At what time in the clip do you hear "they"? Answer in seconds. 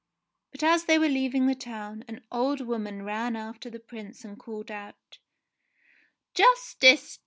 0.85-0.97